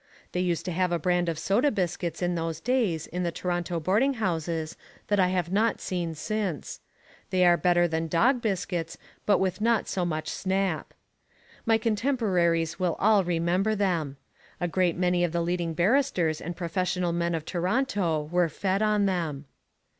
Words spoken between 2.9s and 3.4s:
in the